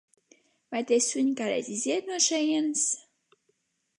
Vai 0.75 0.79
tie 0.91 0.97
suņi 1.07 1.35
kādreiz 1.41 1.69
iziet 1.75 2.09
no 2.11 2.17
šejienes? 2.29 2.89